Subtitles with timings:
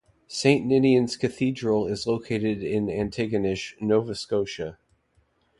[0.27, 4.79] Saint Ninian's Cathedral is located in Antigonish, Nova Scotia.